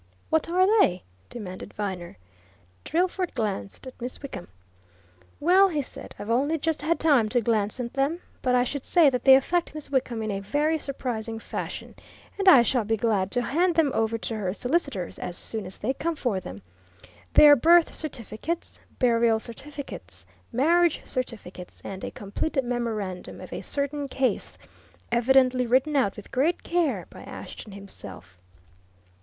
"What 0.31 0.49
are 0.49 0.65
they?" 0.81 1.03
demanded 1.29 1.75
Viner. 1.75 2.17
Drillford 2.83 3.35
glanced 3.35 3.85
at 3.85 4.01
Miss 4.01 4.19
Wickham. 4.19 4.47
"Well," 5.39 5.69
he 5.69 5.83
said, 5.83 6.15
"I've 6.17 6.31
only 6.31 6.57
just 6.57 6.81
had 6.81 6.99
time 6.99 7.29
to 7.29 7.39
glance 7.39 7.79
at 7.79 7.93
them, 7.93 8.17
but 8.41 8.55
I 8.55 8.63
should 8.63 8.83
say 8.83 9.11
that 9.11 9.25
they 9.25 9.35
affect 9.35 9.75
Miss 9.75 9.91
Wickham 9.91 10.23
in 10.23 10.31
a 10.31 10.39
very 10.39 10.79
surprising 10.79 11.37
fashion, 11.37 11.93
and 12.39 12.49
I 12.49 12.63
shall 12.63 12.83
be 12.83 12.97
glad 12.97 13.29
to 13.33 13.43
hand 13.43 13.75
them 13.75 13.91
over 13.93 14.17
to 14.17 14.37
her 14.37 14.55
solicitors 14.55 15.19
as 15.19 15.37
soon 15.37 15.67
as 15.67 15.77
they 15.77 15.93
come 15.93 16.15
for 16.15 16.39
them. 16.39 16.63
They're 17.33 17.55
birth 17.55 17.93
certificates, 17.93 18.79
burial 18.97 19.37
certificates, 19.37 20.25
marriage 20.51 21.01
certificates, 21.05 21.79
and 21.85 22.03
a 22.03 22.09
complete 22.09 22.57
memorandum 22.63 23.39
of 23.39 23.53
a 23.53 23.61
certain 23.61 24.07
case, 24.07 24.57
evidently 25.11 25.67
written 25.67 25.95
out 25.95 26.17
with 26.17 26.31
great 26.31 26.63
care 26.63 27.05
by 27.11 27.21
Ashton 27.21 27.73
himself. 27.73 28.39